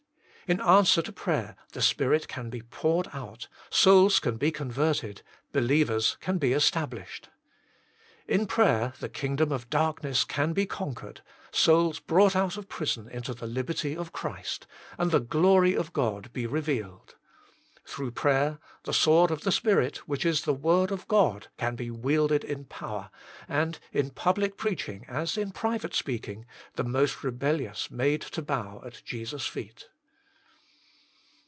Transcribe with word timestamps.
In 0.47 0.59
answer 0.59 1.01
to 1.03 1.13
prayer 1.13 1.55
the 1.71 1.81
Spirit 1.81 2.27
can 2.27 2.49
be 2.49 2.61
poured 2.61 3.07
out, 3.13 3.47
souls 3.69 4.19
can 4.19 4.35
be 4.35 4.51
converted, 4.51 5.21
believers 5.53 6.17
can 6.19 6.39
be 6.39 6.51
established. 6.51 7.29
In 8.27 8.45
prayer 8.45 8.91
the 8.99 9.07
kingdom 9.07 9.53
of 9.53 9.69
darkness 9.69 10.25
can 10.25 10.51
be 10.51 10.65
conquered, 10.65 11.21
souls 11.53 12.01
brought 12.01 12.35
out 12.35 12.57
of 12.57 12.67
prison 12.67 13.07
into 13.07 13.33
the 13.33 13.47
liberty 13.47 13.95
of 13.95 14.11
Christ, 14.11 14.67
and 14.97 15.11
the 15.11 15.21
glory 15.21 15.73
of 15.73 15.93
God 15.93 16.33
be 16.33 16.45
revealed. 16.45 17.15
Through 17.85 18.11
prayer, 18.11 18.59
the 18.83 18.91
sword 18.93 19.31
of 19.31 19.43
the 19.43 19.53
Spirit, 19.53 20.05
which 20.05 20.25
is 20.25 20.41
the 20.41 20.53
Word 20.53 20.91
of 20.91 21.07
God, 21.07 21.47
can 21.55 21.77
be 21.77 21.89
wielded 21.89 22.43
in 22.43 22.65
power, 22.65 23.09
and, 23.47 23.79
in 23.93 24.09
public 24.09 24.57
preaching 24.57 25.05
as 25.07 25.37
in 25.37 25.51
private 25.51 25.93
speaking, 25.95 26.45
the 26.75 26.83
most 26.83 27.23
rebellious 27.23 27.89
made 27.89 28.19
to 28.23 28.41
bow 28.41 28.81
at 28.85 29.01
Jesus 29.05 29.47
feet. 29.47 29.87